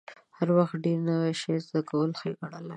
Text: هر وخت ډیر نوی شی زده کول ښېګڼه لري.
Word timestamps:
هر 0.37 0.49
وخت 0.57 0.75
ډیر 0.85 0.97
نوی 1.09 1.33
شی 1.41 1.53
زده 1.65 1.81
کول 1.89 2.09
ښېګڼه 2.19 2.47
لري. 2.65 2.69